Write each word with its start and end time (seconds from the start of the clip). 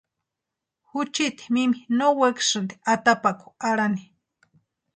Juchiti 0.89 1.45
mimi 1.53 1.79
no 1.97 2.07
wekasïnti 2.19 2.75
atapakwa 2.93 3.49
arhani. 3.69 4.03